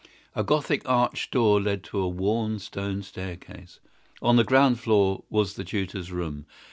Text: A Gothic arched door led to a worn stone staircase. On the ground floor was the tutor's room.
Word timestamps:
A 0.35 0.43
Gothic 0.43 0.81
arched 0.89 1.29
door 1.29 1.61
led 1.61 1.83
to 1.83 1.99
a 1.99 2.07
worn 2.09 2.57
stone 2.57 3.03
staircase. 3.03 3.79
On 4.19 4.35
the 4.35 4.43
ground 4.43 4.79
floor 4.79 5.25
was 5.29 5.53
the 5.53 5.63
tutor's 5.63 6.11
room. 6.11 6.47